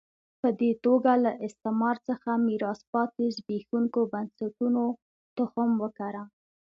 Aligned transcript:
په 0.41 0.49
دې 0.59 0.71
توګه 0.85 1.11
له 1.23 1.31
استعمار 1.47 1.95
څخه 2.07 2.29
میراث 2.47 2.79
پاتې 2.93 3.23
زبېښونکو 3.37 4.01
بنسټونو 4.13 4.83
تخم 5.37 5.69
وکره. 5.83 6.23